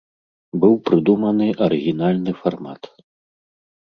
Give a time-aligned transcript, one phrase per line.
[0.63, 2.81] Быў прыдуманы арыгінальны фармат.